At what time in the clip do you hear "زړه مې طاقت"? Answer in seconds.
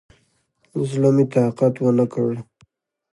0.89-1.73